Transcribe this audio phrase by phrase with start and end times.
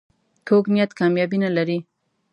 [0.47, 1.77] کوږ نیت کامیابي نه لري